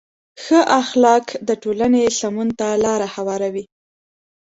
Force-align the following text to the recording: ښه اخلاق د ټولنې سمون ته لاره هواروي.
ښه 0.43 0.59
اخلاق 0.81 1.25
د 1.47 1.49
ټولنې 1.63 2.01
سمون 2.19 2.49
ته 2.59 2.67
لاره 2.83 3.07
هواروي. 3.15 3.65